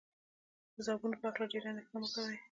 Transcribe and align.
د 0.73 0.75
ځوابونو 0.85 1.15
په 1.21 1.25
هکله 1.29 1.45
ډېره 1.51 1.67
اندېښنه 1.69 1.97
مه 2.01 2.09
کوئ. 2.13 2.37